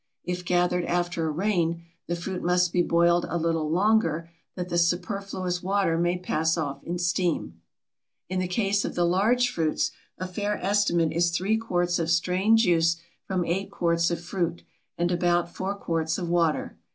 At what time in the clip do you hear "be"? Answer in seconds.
2.73-2.81